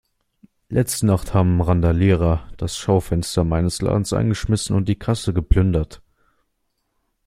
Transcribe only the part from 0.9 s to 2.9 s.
Nacht haben Randalierer das